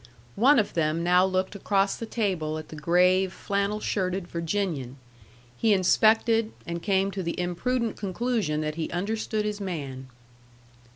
[0.39, 4.97] One of them now looked across the table at the grave, flannel shirted Virginian;
[5.55, 10.07] he inspected, and came to the imprudent conclusion that he understood his man.